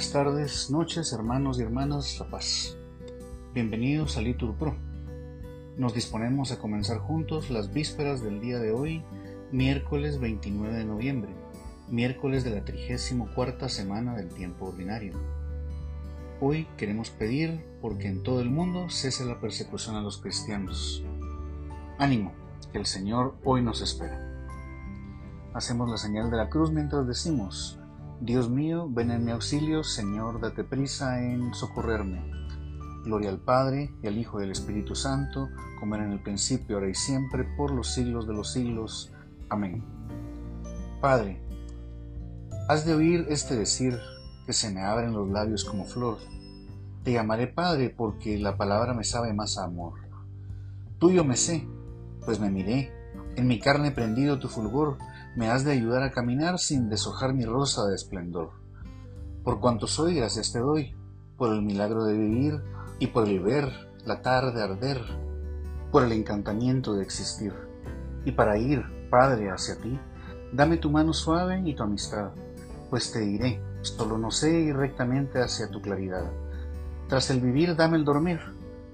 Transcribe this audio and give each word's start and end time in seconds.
Buenas 0.00 0.12
tardes, 0.14 0.70
noches, 0.70 1.12
hermanos 1.12 1.58
y 1.58 1.62
hermanas 1.62 2.18
La 2.18 2.30
Paz. 2.30 2.74
Bienvenidos 3.52 4.16
a 4.16 4.22
Litur 4.22 4.54
Pro. 4.54 4.74
Nos 5.76 5.92
disponemos 5.92 6.50
a 6.50 6.58
comenzar 6.58 7.00
juntos 7.00 7.50
las 7.50 7.70
vísperas 7.74 8.22
del 8.22 8.40
día 8.40 8.58
de 8.58 8.72
hoy, 8.72 9.04
miércoles 9.52 10.18
29 10.18 10.74
de 10.74 10.84
noviembre, 10.86 11.30
miércoles 11.90 12.44
de 12.44 12.50
la 12.50 12.64
34 12.64 13.68
semana 13.68 14.16
del 14.16 14.30
tiempo 14.30 14.68
ordinario. 14.68 15.12
Hoy 16.40 16.66
queremos 16.78 17.10
pedir 17.10 17.62
porque 17.82 18.08
en 18.08 18.22
todo 18.22 18.40
el 18.40 18.48
mundo 18.48 18.88
cese 18.88 19.26
la 19.26 19.38
persecución 19.38 19.96
a 19.96 20.00
los 20.00 20.16
cristianos. 20.16 21.04
Ánimo, 21.98 22.32
que 22.72 22.78
el 22.78 22.86
Señor 22.86 23.34
hoy 23.44 23.60
nos 23.60 23.82
espera. 23.82 24.18
Hacemos 25.52 25.90
la 25.90 25.98
señal 25.98 26.30
de 26.30 26.38
la 26.38 26.48
cruz 26.48 26.70
mientras 26.70 27.06
decimos, 27.06 27.79
Dios 28.20 28.50
mío, 28.50 28.86
ven 28.90 29.10
en 29.10 29.24
mi 29.24 29.30
auxilio, 29.30 29.82
Señor, 29.82 30.42
date 30.42 30.62
prisa 30.62 31.22
en 31.24 31.54
socorrerme. 31.54 32.20
Gloria 33.02 33.30
al 33.30 33.38
Padre, 33.38 33.94
y 34.02 34.08
al 34.08 34.18
Hijo 34.18 34.40
y 34.40 34.44
al 34.44 34.50
Espíritu 34.50 34.94
Santo, 34.94 35.48
como 35.78 35.94
era 35.94 36.04
en 36.04 36.12
el 36.12 36.22
principio, 36.22 36.76
ahora 36.76 36.90
y 36.90 36.94
siempre, 36.94 37.44
por 37.56 37.70
los 37.70 37.94
siglos 37.94 38.26
de 38.26 38.34
los 38.34 38.52
siglos. 38.52 39.10
Amén. 39.48 39.82
Padre, 41.00 41.40
has 42.68 42.84
de 42.84 42.94
oír 42.94 43.24
este 43.30 43.56
decir 43.56 43.98
que 44.44 44.52
se 44.52 44.70
me 44.70 44.82
abren 44.82 45.14
los 45.14 45.30
labios 45.30 45.64
como 45.64 45.86
flor. 45.86 46.18
Te 47.02 47.12
llamaré 47.12 47.46
Padre 47.46 47.88
porque 47.88 48.38
la 48.38 48.58
palabra 48.58 48.92
me 48.92 49.04
sabe 49.04 49.32
más 49.32 49.56
a 49.56 49.64
amor. 49.64 49.94
Tuyo 50.98 51.24
me 51.24 51.38
sé, 51.38 51.66
pues 52.26 52.38
me 52.38 52.50
miré, 52.50 52.92
en 53.36 53.46
mi 53.46 53.58
carne 53.60 53.92
prendido 53.92 54.38
tu 54.38 54.48
fulgor, 54.48 54.98
me 55.36 55.48
has 55.48 55.64
de 55.64 55.72
ayudar 55.72 56.02
a 56.02 56.10
caminar 56.10 56.58
sin 56.58 56.88
deshojar 56.88 57.34
mi 57.34 57.44
rosa 57.44 57.86
de 57.86 57.94
esplendor. 57.94 58.50
Por 59.44 59.60
cuanto 59.60 59.86
soy, 59.86 60.16
gracias 60.16 60.52
te 60.52 60.58
doy, 60.58 60.94
por 61.36 61.52
el 61.54 61.62
milagro 61.62 62.04
de 62.04 62.16
vivir 62.16 62.62
y 62.98 63.06
por 63.08 63.28
el 63.28 63.40
ver 63.40 63.72
la 64.04 64.22
tarde 64.22 64.62
arder, 64.62 65.00
por 65.90 66.04
el 66.04 66.12
encantamiento 66.12 66.94
de 66.94 67.02
existir. 67.02 67.54
Y 68.24 68.32
para 68.32 68.58
ir, 68.58 68.84
Padre, 69.10 69.50
hacia 69.50 69.76
ti, 69.76 69.98
dame 70.52 70.76
tu 70.76 70.90
mano 70.90 71.12
suave 71.12 71.62
y 71.64 71.74
tu 71.74 71.82
amistad, 71.82 72.30
pues 72.90 73.12
te 73.12 73.20
diré, 73.20 73.60
solo 73.82 74.18
no 74.18 74.30
sé 74.30 74.52
ir 74.60 74.76
rectamente 74.76 75.40
hacia 75.40 75.70
tu 75.70 75.80
claridad. 75.80 76.30
Tras 77.08 77.30
el 77.30 77.40
vivir, 77.40 77.76
dame 77.76 77.96
el 77.96 78.04
dormir, 78.04 78.40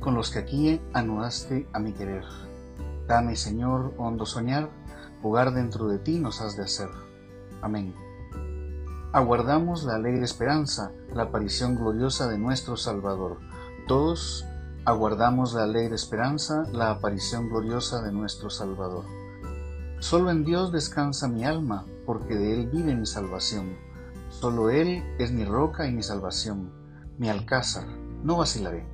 con 0.01 0.15
los 0.15 0.31
que 0.31 0.39
aquí 0.39 0.81
anudaste 0.93 1.67
a 1.73 1.79
mi 1.79 1.93
querer. 1.93 2.25
Dame, 3.07 3.37
Señor, 3.37 3.95
hondo 3.99 4.27
soñar, 4.27 4.69
jugar 5.27 5.53
dentro 5.53 5.89
de 5.89 5.99
ti 5.99 6.21
nos 6.21 6.41
has 6.41 6.57
de 6.57 6.63
hacer. 6.63 6.89
Amén. 7.61 7.93
Aguardamos 9.13 9.83
la 9.83 9.97
alegre 9.97 10.25
esperanza, 10.25 10.93
la 11.13 11.25
aparición 11.25 11.75
gloriosa 11.75 12.29
de 12.29 12.39
nuestro 12.39 12.77
Salvador. 12.77 13.39
Todos 13.89 14.45
aguardamos 14.85 15.53
la 15.53 15.65
alegre 15.65 15.97
esperanza, 15.97 16.63
la 16.73 16.91
aparición 16.91 17.49
gloriosa 17.49 18.03
de 18.03 18.13
nuestro 18.13 18.51
Salvador. 18.51 19.05
Solo 19.99 20.31
en 20.31 20.45
Dios 20.45 20.71
descansa 20.71 21.27
mi 21.27 21.45
alma, 21.45 21.87
porque 22.07 22.37
de 22.37 22.55
Él 22.55 22.71
vive 22.71 22.95
mi 22.95 23.07
salvación. 23.07 23.77
Solo 24.29 24.71
Él 24.71 25.03
es 25.19 25.33
mi 25.33 25.45
roca 25.45 25.89
y 25.89 25.93
mi 25.93 26.05
salvación, 26.05 26.71
mi 27.19 27.31
alcázar, 27.31 27.89
no 28.23 28.37
vacilaré. 28.37 28.87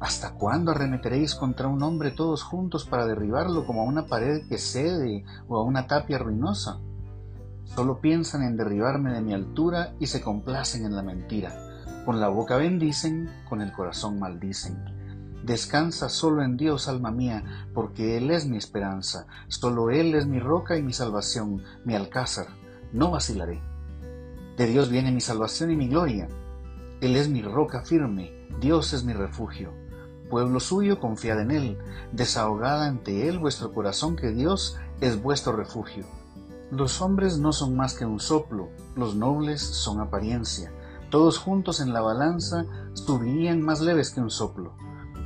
¿Hasta 0.00 0.32
cuándo 0.32 0.70
arremeteréis 0.70 1.34
contra 1.34 1.68
un 1.68 1.82
hombre 1.82 2.10
todos 2.10 2.42
juntos 2.42 2.86
para 2.86 3.04
derribarlo 3.04 3.66
como 3.66 3.82
a 3.82 3.84
una 3.84 4.06
pared 4.06 4.48
que 4.48 4.56
cede 4.56 5.26
o 5.46 5.58
a 5.58 5.62
una 5.62 5.86
tapia 5.86 6.16
ruinosa? 6.16 6.80
Solo 7.64 8.00
piensan 8.00 8.42
en 8.42 8.56
derribarme 8.56 9.12
de 9.12 9.20
mi 9.20 9.34
altura 9.34 9.94
y 10.00 10.06
se 10.06 10.22
complacen 10.22 10.86
en 10.86 10.96
la 10.96 11.02
mentira. 11.02 11.52
Con 12.06 12.18
la 12.18 12.28
boca 12.28 12.56
bendicen, 12.56 13.28
con 13.46 13.60
el 13.60 13.72
corazón 13.72 14.18
maldicen. 14.18 14.82
Descansa 15.44 16.08
solo 16.08 16.42
en 16.42 16.56
Dios, 16.56 16.88
alma 16.88 17.10
mía, 17.10 17.68
porque 17.74 18.16
Él 18.16 18.30
es 18.30 18.46
mi 18.46 18.56
esperanza, 18.56 19.26
solo 19.48 19.90
Él 19.90 20.14
es 20.14 20.26
mi 20.26 20.40
roca 20.40 20.78
y 20.78 20.82
mi 20.82 20.94
salvación, 20.94 21.62
mi 21.84 21.94
alcázar. 21.94 22.46
No 22.94 23.10
vacilaré. 23.10 23.60
De 24.56 24.66
Dios 24.66 24.88
viene 24.88 25.12
mi 25.12 25.20
salvación 25.20 25.70
y 25.70 25.76
mi 25.76 25.88
gloria. 25.88 26.26
Él 27.02 27.16
es 27.16 27.28
mi 27.28 27.42
roca 27.42 27.82
firme, 27.82 28.32
Dios 28.60 28.94
es 28.94 29.04
mi 29.04 29.12
refugio 29.12 29.74
pueblo 30.30 30.60
suyo, 30.60 30.98
confiad 30.98 31.40
en 31.40 31.50
Él, 31.50 31.78
desahogad 32.12 32.84
ante 32.84 33.28
Él 33.28 33.38
vuestro 33.38 33.74
corazón, 33.74 34.16
que 34.16 34.30
Dios 34.30 34.78
es 35.02 35.20
vuestro 35.20 35.52
refugio. 35.52 36.06
Los 36.70 37.02
hombres 37.02 37.38
no 37.38 37.52
son 37.52 37.76
más 37.76 37.94
que 37.94 38.06
un 38.06 38.20
soplo, 38.20 38.70
los 38.96 39.16
nobles 39.16 39.60
son 39.60 40.00
apariencia. 40.00 40.72
Todos 41.10 41.36
juntos 41.36 41.80
en 41.80 41.92
la 41.92 42.00
balanza 42.00 42.64
subirían 42.94 43.60
más 43.60 43.80
leves 43.80 44.10
que 44.10 44.20
un 44.20 44.30
soplo. 44.30 44.72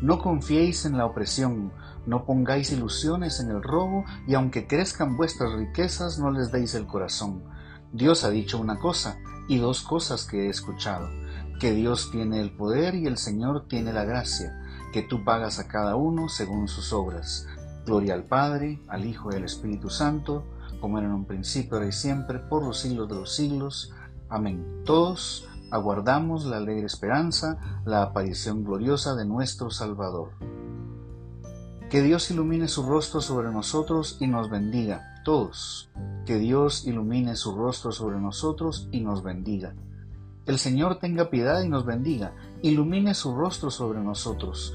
No 0.01 0.19
confiéis 0.19 0.87
en 0.87 0.97
la 0.97 1.07
opresión, 1.07 1.71
no 2.07 2.25
pongáis 2.25 2.73
ilusiones 2.73 3.39
en 3.41 3.51
el 3.51 3.63
robo, 3.63 4.05
y 4.27 4.35
aunque 4.35 4.67
crezcan 4.67 5.17
vuestras 5.17 5.53
riquezas, 5.53 6.19
no 6.19 6.31
les 6.31 6.51
deis 6.51 6.75
el 6.75 6.87
corazón. 6.87 7.45
Dios 7.93 8.25
ha 8.25 8.31
dicho 8.31 8.59
una 8.59 8.81
cosa, 8.81 9.19
y 9.47 9.59
dos 9.59 9.83
cosas 9.83 10.25
que 10.25 10.47
he 10.47 10.49
escuchado, 10.49 11.09
que 11.61 11.73
Dios 11.73 12.11
tiene 12.11 12.41
el 12.41 12.57
poder 12.57 12.95
y 12.95 13.07
el 13.07 13.19
Señor 13.19 13.67
tiene 13.69 13.93
la 13.93 14.05
gracia 14.05 14.61
que 14.95 15.03
tú 15.03 15.25
pagas 15.25 15.59
a 15.59 15.67
cada 15.67 15.97
uno 15.97 16.29
según 16.29 16.69
sus 16.69 16.93
obras. 16.93 17.49
Gloria 17.85 18.15
al 18.15 18.23
Padre, 18.23 18.81
al 18.87 19.05
Hijo 19.05 19.33
y 19.33 19.35
al 19.35 19.43
Espíritu 19.43 19.91
Santo, 19.91 20.45
como 20.81 20.99
era 20.99 21.09
en 21.09 21.15
un 21.15 21.25
principio, 21.25 21.75
ahora 21.75 21.89
y 21.89 21.93
siempre, 21.93 22.39
por 22.39 22.63
los 22.63 22.79
siglos 22.79 23.09
de 23.09 23.17
los 23.17 23.35
siglos. 23.35 23.93
Amén. 24.29 24.83
Todos 24.85 25.49
aguardamos 25.73 26.45
la 26.45 26.59
alegre 26.59 26.87
esperanza, 26.87 27.59
la 27.85 28.03
aparición 28.03 28.63
gloriosa 28.63 29.17
de 29.17 29.25
nuestro 29.25 29.69
Salvador. 29.69 30.31
Que 31.91 32.01
Dios 32.01 32.31
ilumine 32.31 32.69
su 32.69 32.85
rostro 32.85 33.21
sobre 33.21 33.51
nosotros 33.51 34.17
y 34.21 34.29
nos 34.29 34.49
bendiga, 34.49 35.21
todos. 35.25 35.91
Que 36.25 36.39
Dios 36.39 36.87
ilumine 36.87 37.35
su 37.35 37.57
rostro 37.57 37.91
sobre 37.91 38.21
nosotros 38.21 38.89
y 38.93 39.01
nos 39.01 39.25
bendiga. 39.25 39.75
El 40.47 40.59
Señor 40.59 40.99
tenga 40.99 41.31
piedad 41.31 41.63
y 41.63 41.69
nos 41.71 41.87
bendiga, 41.87 42.35
ilumine 42.61 43.15
su 43.15 43.35
rostro 43.35 43.71
sobre 43.71 44.01
nosotros, 44.01 44.75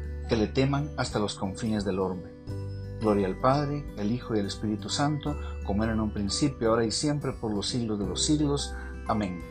que 0.29 0.35
le 0.35 0.47
teman 0.47 0.89
hasta 0.97 1.19
los 1.19 1.35
confines 1.35 1.85
del 1.85 1.99
orbe. 1.99 2.33
Gloria 3.01 3.27
al 3.27 3.39
Padre, 3.39 3.83
el 3.97 4.11
Hijo 4.11 4.35
y 4.35 4.39
el 4.39 4.45
Espíritu 4.45 4.89
Santo, 4.89 5.35
como 5.65 5.83
era 5.83 5.93
en 5.93 5.99
un 5.99 6.13
principio, 6.13 6.69
ahora 6.69 6.85
y 6.85 6.91
siempre, 6.91 7.33
por 7.33 7.51
los 7.51 7.67
siglos 7.67 7.97
de 7.99 8.07
los 8.07 8.23
siglos. 8.23 8.73
Amén. 9.07 9.41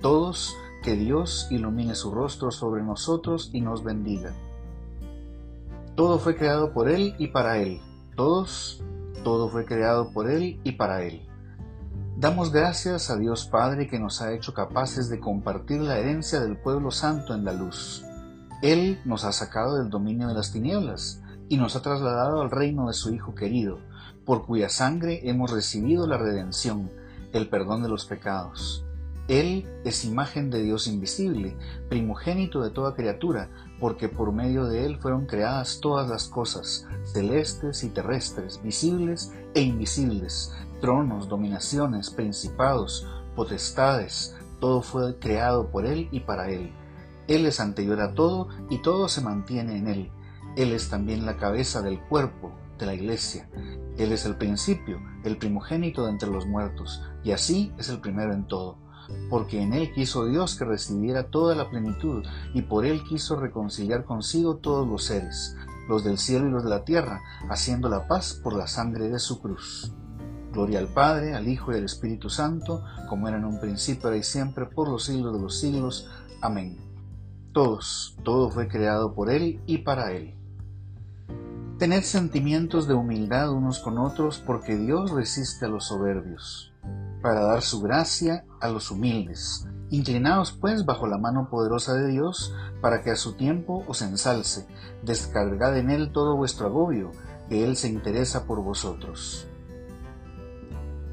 Todos, 0.00 0.56
que 0.82 0.96
Dios 0.96 1.48
ilumine 1.50 1.94
su 1.94 2.10
rostro 2.10 2.50
sobre 2.50 2.82
nosotros 2.82 3.50
y 3.52 3.60
nos 3.60 3.84
bendiga. 3.84 4.32
Todo 5.96 6.18
fue 6.18 6.36
creado 6.36 6.72
por 6.72 6.88
Él 6.88 7.14
y 7.18 7.28
para 7.28 7.58
Él. 7.58 7.80
Todos, 8.16 8.82
todo 9.22 9.48
fue 9.48 9.64
creado 9.64 10.10
por 10.12 10.30
Él 10.30 10.60
y 10.64 10.72
para 10.72 11.02
Él. 11.02 11.28
Damos 12.16 12.52
gracias 12.52 13.10
a 13.10 13.16
Dios 13.16 13.46
Padre 13.46 13.88
que 13.88 13.98
nos 13.98 14.22
ha 14.22 14.32
hecho 14.32 14.54
capaces 14.54 15.08
de 15.08 15.20
compartir 15.20 15.80
la 15.80 15.98
herencia 15.98 16.40
del 16.40 16.56
pueblo 16.56 16.90
santo 16.90 17.34
en 17.34 17.44
la 17.44 17.52
luz. 17.52 18.04
Él 18.64 18.98
nos 19.04 19.24
ha 19.24 19.32
sacado 19.32 19.76
del 19.76 19.90
dominio 19.90 20.26
de 20.26 20.32
las 20.32 20.50
tinieblas 20.50 21.20
y 21.50 21.58
nos 21.58 21.76
ha 21.76 21.82
trasladado 21.82 22.40
al 22.40 22.50
reino 22.50 22.86
de 22.86 22.94
su 22.94 23.12
Hijo 23.12 23.34
querido, 23.34 23.78
por 24.24 24.46
cuya 24.46 24.70
sangre 24.70 25.20
hemos 25.28 25.50
recibido 25.50 26.06
la 26.06 26.16
redención, 26.16 26.90
el 27.34 27.50
perdón 27.50 27.82
de 27.82 27.90
los 27.90 28.06
pecados. 28.06 28.82
Él 29.28 29.68
es 29.84 30.06
imagen 30.06 30.48
de 30.48 30.62
Dios 30.62 30.86
invisible, 30.86 31.58
primogénito 31.90 32.62
de 32.62 32.70
toda 32.70 32.94
criatura, 32.94 33.50
porque 33.80 34.08
por 34.08 34.32
medio 34.32 34.64
de 34.64 34.86
Él 34.86 34.96
fueron 34.98 35.26
creadas 35.26 35.80
todas 35.82 36.08
las 36.08 36.28
cosas, 36.28 36.86
celestes 37.04 37.84
y 37.84 37.90
terrestres, 37.90 38.62
visibles 38.62 39.30
e 39.52 39.60
invisibles, 39.60 40.54
tronos, 40.80 41.28
dominaciones, 41.28 42.08
principados, 42.08 43.06
potestades, 43.36 44.34
todo 44.58 44.80
fue 44.80 45.18
creado 45.18 45.70
por 45.70 45.84
Él 45.84 46.08
y 46.12 46.20
para 46.20 46.48
Él. 46.48 46.72
Él 47.28 47.46
es 47.46 47.60
anterior 47.60 48.00
a 48.00 48.14
todo 48.14 48.48
y 48.70 48.82
todo 48.82 49.08
se 49.08 49.20
mantiene 49.20 49.76
en 49.78 49.88
Él. 49.88 50.10
Él 50.56 50.72
es 50.72 50.88
también 50.88 51.26
la 51.26 51.36
cabeza 51.36 51.82
del 51.82 52.00
cuerpo, 52.00 52.52
de 52.78 52.86
la 52.86 52.94
iglesia. 52.94 53.48
Él 53.98 54.12
es 54.12 54.24
el 54.24 54.36
principio, 54.36 55.00
el 55.24 55.36
primogénito 55.36 56.04
de 56.04 56.10
entre 56.10 56.30
los 56.30 56.46
muertos, 56.46 57.02
y 57.22 57.32
así 57.32 57.72
es 57.78 57.88
el 57.88 58.00
primero 58.00 58.32
en 58.32 58.46
todo 58.46 58.84
porque 59.30 59.62
en 59.62 59.72
él 59.72 59.92
quiso 59.92 60.26
Dios 60.26 60.56
que 60.56 60.64
recibiera 60.64 61.24
toda 61.30 61.54
la 61.54 61.70
plenitud, 61.70 62.24
y 62.52 62.62
por 62.62 62.84
él 62.84 63.02
quiso 63.04 63.36
reconciliar 63.36 64.04
consigo 64.04 64.56
todos 64.56 64.86
los 64.86 65.04
seres, 65.04 65.56
los 65.88 66.04
del 66.04 66.18
cielo 66.18 66.48
y 66.48 66.50
los 66.50 66.64
de 66.64 66.70
la 66.70 66.84
tierra, 66.84 67.20
haciendo 67.50 67.88
la 67.88 68.06
paz 68.06 68.40
por 68.42 68.54
la 68.54 68.66
sangre 68.66 69.08
de 69.08 69.18
su 69.18 69.40
cruz. 69.40 69.92
Gloria 70.52 70.78
al 70.78 70.88
Padre, 70.88 71.34
al 71.34 71.48
Hijo 71.48 71.72
y 71.72 71.76
al 71.76 71.84
Espíritu 71.84 72.30
Santo, 72.30 72.84
como 73.08 73.26
era 73.28 73.38
en 73.38 73.44
un 73.44 73.60
principio, 73.60 74.04
ahora 74.06 74.18
y 74.18 74.22
siempre, 74.22 74.66
por 74.66 74.88
los 74.88 75.04
siglos 75.04 75.34
de 75.34 75.42
los 75.42 75.58
siglos. 75.58 76.08
Amén. 76.40 76.93
Todos, 77.54 78.18
todo 78.24 78.50
fue 78.50 78.66
creado 78.66 79.14
por 79.14 79.30
Él 79.30 79.62
y 79.64 79.78
para 79.78 80.10
Él. 80.10 80.34
Tened 81.78 82.02
sentimientos 82.02 82.88
de 82.88 82.94
humildad 82.94 83.52
unos 83.52 83.78
con 83.78 83.96
otros, 83.98 84.42
porque 84.44 84.74
Dios 84.74 85.12
resiste 85.12 85.66
a 85.66 85.68
los 85.68 85.86
soberbios, 85.86 86.72
para 87.22 87.44
dar 87.44 87.62
su 87.62 87.80
gracia 87.80 88.44
a 88.60 88.68
los 88.68 88.90
humildes. 88.90 89.68
Inclinaos 89.90 90.50
pues 90.50 90.84
bajo 90.84 91.06
la 91.06 91.16
mano 91.16 91.48
poderosa 91.48 91.94
de 91.94 92.08
Dios, 92.08 92.52
para 92.80 93.02
que 93.02 93.12
a 93.12 93.16
su 93.16 93.34
tiempo 93.34 93.84
os 93.86 94.02
ensalce. 94.02 94.66
Descargad 95.04 95.78
en 95.78 95.90
Él 95.90 96.10
todo 96.10 96.36
vuestro 96.36 96.66
agobio, 96.66 97.12
que 97.48 97.62
Él 97.62 97.76
se 97.76 97.86
interesa 97.86 98.46
por 98.46 98.64
vosotros. 98.64 99.46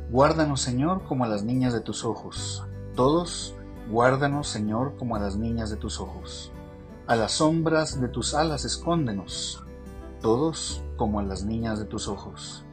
Guárdanos, 0.10 0.62
Señor, 0.62 1.04
como 1.04 1.24
a 1.24 1.28
las 1.28 1.44
niñas 1.44 1.72
de 1.72 1.82
tus 1.82 2.04
ojos. 2.04 2.66
Todos, 2.96 3.56
guárdanos, 3.92 4.48
Señor, 4.48 4.96
como 4.98 5.16
a 5.16 5.20
las 5.20 5.36
niñas 5.36 5.70
de 5.70 5.78
tus 5.78 6.00
ojos. 6.00 6.52
A 7.08 7.16
las 7.16 7.34
sombras 7.34 8.00
de 8.00 8.08
tus 8.08 8.34
alas 8.34 8.66
escóndenos 8.66 9.64
todos 10.22 10.84
como 10.98 11.20
a 11.20 11.24
las 11.24 11.44
niñas 11.44 11.80
de 11.80 11.86
tus 11.86 12.08
ojos. 12.08 12.64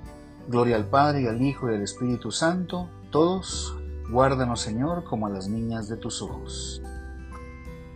Gloria 0.49 0.77
al 0.77 0.87
Padre 0.87 1.23
y 1.23 1.27
al 1.27 1.43
Hijo 1.43 1.71
y 1.71 1.75
al 1.75 1.83
Espíritu 1.83 2.31
Santo, 2.31 2.89
todos, 3.11 3.77
guárdanos 4.11 4.61
Señor 4.61 5.05
como 5.05 5.27
a 5.27 5.31
las 5.31 5.49
niñas 5.49 5.89
de 5.89 5.97
tus 5.97 6.23
ojos. 6.23 6.83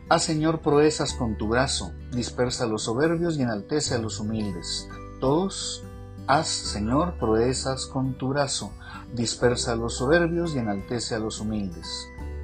Haz 0.09 0.25
Señor 0.25 0.61
proezas 0.61 1.15
con 1.15 1.39
tu 1.39 1.49
brazo, 1.49 1.93
dispersa 2.13 2.65
a 2.65 2.67
los 2.67 2.83
soberbios 2.83 3.39
y 3.39 3.43
enaltece 3.43 3.95
a 3.95 3.99
los 3.99 4.21
humildes. 4.21 4.89
Todos, 5.21 5.85
haz 6.27 6.49
Señor 6.49 7.15
proezas 7.19 7.87
con 7.87 8.19
tu 8.19 8.29
brazo, 8.29 8.73
dispersa 9.15 9.73
a 9.73 9.77
los 9.77 9.95
soberbios 9.95 10.55
y 10.55 10.59
enaltece 10.59 11.15
a 11.15 11.19
los 11.19 11.41
humildes. 11.41 12.09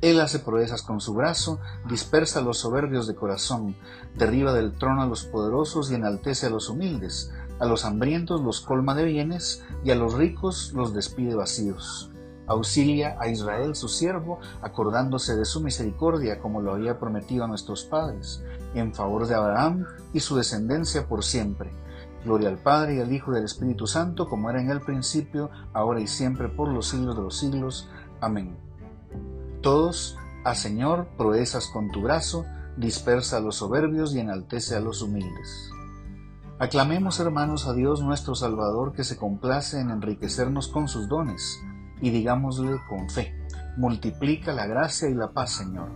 Él 0.00 0.20
hace 0.20 0.38
proezas 0.38 0.82
con 0.82 1.00
su 1.00 1.14
brazo, 1.14 1.60
dispersa 1.88 2.40
a 2.40 2.42
los 2.42 2.58
soberbios 2.58 3.06
de 3.06 3.14
corazón, 3.14 3.76
derriba 4.16 4.52
del 4.52 4.72
trono 4.72 5.02
a 5.02 5.06
los 5.06 5.24
poderosos 5.24 5.90
y 5.90 5.94
enaltece 5.94 6.46
a 6.46 6.50
los 6.50 6.68
humildes 6.68 7.30
a 7.60 7.66
los 7.66 7.84
hambrientos 7.84 8.40
los 8.40 8.60
colma 8.60 8.94
de 8.94 9.04
bienes 9.04 9.62
y 9.84 9.90
a 9.90 9.94
los 9.94 10.14
ricos 10.14 10.72
los 10.74 10.92
despide 10.92 11.34
vacíos. 11.34 12.10
Auxilia 12.46 13.16
a 13.20 13.28
Israel 13.28 13.74
su 13.74 13.88
siervo, 13.88 14.38
acordándose 14.60 15.34
de 15.34 15.46
su 15.46 15.62
misericordia 15.62 16.40
como 16.40 16.60
lo 16.60 16.74
había 16.74 16.98
prometido 16.98 17.44
a 17.44 17.48
nuestros 17.48 17.84
padres, 17.84 18.42
en 18.74 18.92
favor 18.92 19.26
de 19.26 19.34
Abraham 19.34 19.86
y 20.12 20.20
su 20.20 20.36
descendencia 20.36 21.06
por 21.06 21.24
siempre. 21.24 21.70
Gloria 22.24 22.48
al 22.48 22.58
Padre 22.58 22.96
y 22.96 23.00
al 23.00 23.12
Hijo 23.12 23.32
y 23.32 23.36
al 23.36 23.44
Espíritu 23.44 23.86
Santo, 23.86 24.28
como 24.28 24.50
era 24.50 24.60
en 24.60 24.70
el 24.70 24.80
principio, 24.80 25.50
ahora 25.72 26.00
y 26.00 26.06
siempre, 26.06 26.48
por 26.48 26.68
los 26.68 26.88
siglos 26.88 27.16
de 27.16 27.22
los 27.22 27.38
siglos. 27.38 27.88
Amén. 28.20 28.63
Todos, 29.64 30.18
a 30.44 30.54
Señor, 30.54 31.08
proezas 31.16 31.68
con 31.68 31.90
tu 31.90 32.02
brazo, 32.02 32.44
dispersa 32.76 33.38
a 33.38 33.40
los 33.40 33.56
soberbios 33.56 34.14
y 34.14 34.20
enaltece 34.20 34.76
a 34.76 34.80
los 34.80 35.00
humildes. 35.00 35.70
Aclamemos, 36.58 37.18
hermanos, 37.18 37.66
a 37.66 37.72
Dios 37.72 38.02
nuestro 38.02 38.34
Salvador, 38.34 38.92
que 38.92 39.04
se 39.04 39.16
complace 39.16 39.80
en 39.80 39.88
enriquecernos 39.88 40.68
con 40.68 40.86
sus 40.86 41.08
dones, 41.08 41.62
y 42.02 42.10
digámosle 42.10 42.78
con 42.90 43.08
fe, 43.08 43.34
multiplica 43.78 44.52
la 44.52 44.66
gracia 44.66 45.08
y 45.08 45.14
la 45.14 45.32
paz, 45.32 45.52
Señor. 45.52 45.88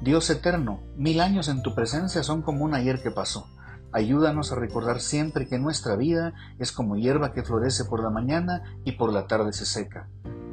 Dios 0.00 0.30
eterno, 0.30 0.78
mil 0.96 1.20
años 1.20 1.48
en 1.48 1.60
tu 1.62 1.74
presencia 1.74 2.22
son 2.22 2.42
como 2.42 2.64
un 2.64 2.72
ayer 2.72 3.02
que 3.02 3.10
pasó. 3.10 3.48
Ayúdanos 3.90 4.52
a 4.52 4.54
recordar 4.54 5.00
siempre 5.00 5.48
que 5.48 5.58
nuestra 5.58 5.96
vida 5.96 6.34
es 6.60 6.70
como 6.70 6.94
hierba 6.94 7.32
que 7.32 7.42
florece 7.42 7.84
por 7.84 8.00
la 8.00 8.10
mañana 8.10 8.62
y 8.84 8.92
por 8.92 9.12
la 9.12 9.26
tarde 9.26 9.52
se 9.52 9.66
seca. 9.66 10.08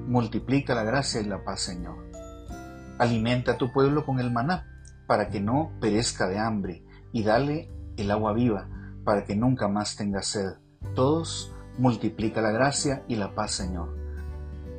Multiplica 0.07 0.73
la 0.73 0.83
gracia 0.83 1.21
y 1.21 1.25
la 1.25 1.43
paz, 1.43 1.61
Señor. 1.61 2.08
Alimenta 2.99 3.53
a 3.53 3.57
tu 3.57 3.71
pueblo 3.71 4.05
con 4.05 4.19
el 4.19 4.29
maná, 4.29 4.67
para 5.07 5.29
que 5.29 5.39
no 5.39 5.71
perezca 5.79 6.27
de 6.27 6.37
hambre, 6.37 6.83
y 7.11 7.23
dale 7.23 7.71
el 7.97 8.11
agua 8.11 8.33
viva, 8.33 8.67
para 9.03 9.23
que 9.23 9.35
nunca 9.35 9.67
más 9.67 9.95
tenga 9.95 10.21
sed. 10.21 10.51
Todos 10.93 11.51
multiplica 11.77 12.41
la 12.41 12.51
gracia 12.51 13.03
y 13.07 13.15
la 13.15 13.33
paz, 13.33 13.51
Señor. 13.51 13.97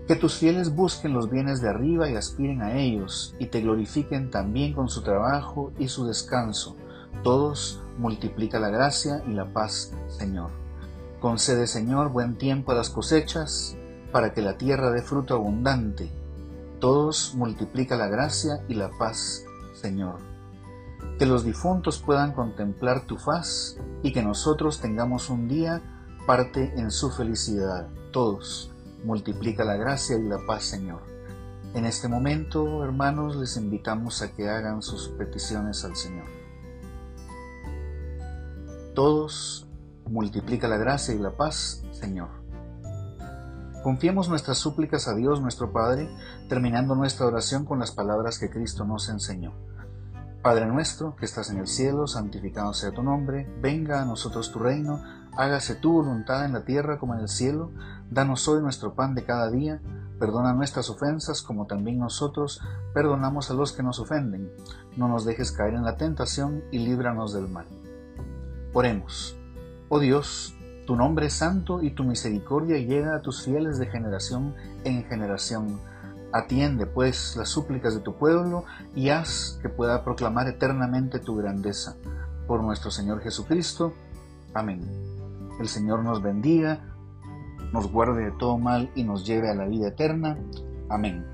Que 0.06 0.16
tus 0.16 0.34
fieles 0.34 0.74
busquen 0.74 1.14
los 1.14 1.30
bienes 1.30 1.60
de 1.62 1.70
arriba 1.70 2.10
y 2.10 2.16
aspiren 2.16 2.62
a 2.62 2.76
ellos, 2.76 3.34
y 3.38 3.46
te 3.46 3.62
glorifiquen 3.62 4.30
también 4.30 4.74
con 4.74 4.88
su 4.88 5.02
trabajo 5.02 5.72
y 5.78 5.88
su 5.88 6.06
descanso. 6.06 6.76
Todos 7.22 7.82
multiplica 7.98 8.60
la 8.60 8.68
gracia 8.68 9.22
y 9.26 9.32
la 9.32 9.52
paz, 9.52 9.94
Señor. 10.08 10.50
Concede, 11.20 11.66
Señor, 11.66 12.10
buen 12.10 12.36
tiempo 12.36 12.72
a 12.72 12.74
las 12.74 12.90
cosechas, 12.90 13.76
para 14.12 14.32
que 14.34 14.42
la 14.42 14.58
tierra 14.58 14.90
dé 14.90 15.02
fruto 15.02 15.34
abundante. 15.34 16.10
Todos 16.80 17.34
multiplica 17.34 17.96
la 17.96 18.08
gracia 18.08 18.64
y 18.68 18.74
la 18.74 18.90
paz, 18.98 19.44
Señor 19.74 20.30
que 21.20 21.26
los 21.26 21.44
difuntos 21.44 21.98
puedan 21.98 22.32
contemplar 22.32 23.06
tu 23.06 23.18
faz 23.18 23.76
y 24.02 24.10
que 24.10 24.22
nosotros 24.22 24.80
tengamos 24.80 25.28
un 25.28 25.48
día 25.48 25.82
parte 26.26 26.72
en 26.76 26.90
su 26.90 27.10
felicidad. 27.10 27.88
Todos, 28.10 28.70
multiplica 29.04 29.62
la 29.62 29.76
gracia 29.76 30.16
y 30.16 30.22
la 30.22 30.38
paz, 30.46 30.64
Señor. 30.64 31.02
En 31.74 31.84
este 31.84 32.08
momento, 32.08 32.82
hermanos, 32.82 33.36
les 33.36 33.58
invitamos 33.58 34.22
a 34.22 34.32
que 34.32 34.48
hagan 34.48 34.80
sus 34.80 35.08
peticiones 35.08 35.84
al 35.84 35.94
Señor. 35.94 36.24
Todos, 38.94 39.68
multiplica 40.06 40.68
la 40.68 40.78
gracia 40.78 41.14
y 41.14 41.18
la 41.18 41.36
paz, 41.36 41.82
Señor. 41.92 42.39
Confiemos 43.82 44.28
nuestras 44.28 44.58
súplicas 44.58 45.08
a 45.08 45.14
Dios 45.14 45.40
nuestro 45.40 45.72
Padre, 45.72 46.10
terminando 46.48 46.94
nuestra 46.94 47.26
oración 47.26 47.64
con 47.64 47.78
las 47.78 47.92
palabras 47.92 48.38
que 48.38 48.50
Cristo 48.50 48.84
nos 48.84 49.08
enseñó. 49.08 49.54
Padre 50.42 50.66
nuestro 50.66 51.16
que 51.16 51.24
estás 51.24 51.50
en 51.50 51.58
el 51.58 51.66
cielo, 51.66 52.06
santificado 52.06 52.74
sea 52.74 52.92
tu 52.92 53.02
nombre, 53.02 53.50
venga 53.60 54.02
a 54.02 54.04
nosotros 54.04 54.52
tu 54.52 54.58
reino, 54.58 55.02
hágase 55.34 55.76
tu 55.76 55.92
voluntad 55.92 56.44
en 56.44 56.52
la 56.52 56.64
tierra 56.64 56.98
como 56.98 57.14
en 57.14 57.20
el 57.20 57.28
cielo, 57.28 57.70
danos 58.10 58.46
hoy 58.48 58.60
nuestro 58.60 58.94
pan 58.94 59.14
de 59.14 59.24
cada 59.24 59.50
día, 59.50 59.80
perdona 60.18 60.52
nuestras 60.52 60.90
ofensas 60.90 61.40
como 61.40 61.66
también 61.66 61.98
nosotros 61.98 62.60
perdonamos 62.92 63.50
a 63.50 63.54
los 63.54 63.72
que 63.72 63.82
nos 63.82 63.98
ofenden, 63.98 64.50
no 64.96 65.08
nos 65.08 65.24
dejes 65.24 65.52
caer 65.52 65.72
en 65.72 65.84
la 65.84 65.96
tentación 65.96 66.64
y 66.70 66.80
líbranos 66.80 67.32
del 67.32 67.48
mal. 67.48 67.66
Oremos. 68.74 69.36
Oh 69.88 69.98
Dios, 69.98 70.54
tu 70.90 70.96
nombre 70.96 71.26
es 71.26 71.34
santo 71.34 71.84
y 71.84 71.90
tu 71.90 72.02
misericordia 72.02 72.76
llega 72.78 73.14
a 73.14 73.22
tus 73.22 73.44
fieles 73.44 73.78
de 73.78 73.86
generación 73.86 74.56
en 74.82 75.04
generación 75.04 75.78
Atiende, 76.32 76.84
pues, 76.84 77.36
las 77.36 77.48
súplicas 77.48 77.94
de 77.94 78.00
tu 78.00 78.16
pueblo 78.16 78.64
y 78.96 79.10
haz 79.10 79.60
que 79.62 79.68
pueda 79.68 80.02
proclamar 80.02 80.48
eternamente 80.48 81.20
tu 81.20 81.36
grandeza. 81.36 81.94
Por 82.48 82.64
nuestro 82.64 82.90
Señor 82.90 83.20
Jesucristo. 83.20 83.94
Amén. 84.52 84.80
El 85.60 85.68
Señor 85.68 86.02
nos 86.02 86.22
bendiga, 86.22 86.80
nos 87.72 87.88
guarde 87.92 88.24
de 88.24 88.32
todo 88.32 88.58
mal 88.58 88.90
y 88.96 89.04
nos 89.04 89.24
lleve 89.24 89.48
a 89.48 89.54
la 89.54 89.66
vida 89.66 89.90
eterna. 89.90 90.38
Amén. 90.88 91.24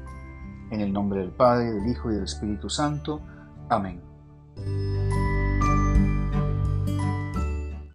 En 0.70 0.82
el 0.82 0.92
nombre 0.92 1.20
del 1.20 1.30
Padre, 1.30 1.72
del 1.72 1.88
Hijo 1.88 2.10
y 2.10 2.16
del 2.16 2.25
Espíritu 2.25 2.68
Santo. 2.68 3.22
Amén. 3.70 4.02